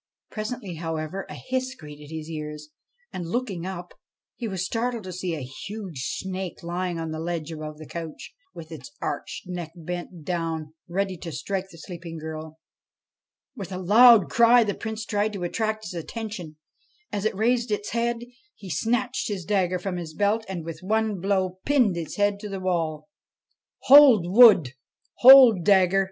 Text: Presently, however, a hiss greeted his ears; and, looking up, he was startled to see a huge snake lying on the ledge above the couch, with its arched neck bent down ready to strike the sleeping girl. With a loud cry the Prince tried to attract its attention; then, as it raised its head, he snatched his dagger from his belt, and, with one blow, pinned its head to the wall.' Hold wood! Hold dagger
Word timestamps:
Presently, 0.31 0.77
however, 0.77 1.27
a 1.29 1.35
hiss 1.35 1.75
greeted 1.75 2.09
his 2.11 2.27
ears; 2.27 2.69
and, 3.13 3.27
looking 3.29 3.67
up, 3.67 3.93
he 4.35 4.47
was 4.47 4.65
startled 4.65 5.03
to 5.03 5.13
see 5.13 5.35
a 5.35 5.43
huge 5.43 6.03
snake 6.15 6.63
lying 6.63 6.99
on 6.99 7.11
the 7.11 7.19
ledge 7.19 7.51
above 7.51 7.77
the 7.77 7.85
couch, 7.85 8.33
with 8.51 8.71
its 8.71 8.89
arched 8.99 9.47
neck 9.47 9.73
bent 9.75 10.23
down 10.23 10.73
ready 10.87 11.17
to 11.17 11.31
strike 11.31 11.69
the 11.69 11.77
sleeping 11.77 12.17
girl. 12.17 12.57
With 13.55 13.71
a 13.71 13.77
loud 13.77 14.27
cry 14.27 14.63
the 14.63 14.73
Prince 14.73 15.05
tried 15.05 15.33
to 15.33 15.43
attract 15.43 15.85
its 15.85 15.93
attention; 15.93 16.57
then, 17.11 17.19
as 17.19 17.25
it 17.25 17.35
raised 17.35 17.69
its 17.69 17.91
head, 17.91 18.21
he 18.55 18.71
snatched 18.71 19.27
his 19.27 19.45
dagger 19.45 19.77
from 19.77 19.97
his 19.97 20.15
belt, 20.15 20.43
and, 20.49 20.65
with 20.65 20.79
one 20.81 21.19
blow, 21.19 21.59
pinned 21.63 21.95
its 21.95 22.15
head 22.15 22.39
to 22.39 22.49
the 22.49 22.59
wall.' 22.59 23.07
Hold 23.83 24.25
wood! 24.27 24.73
Hold 25.19 25.63
dagger 25.63 25.99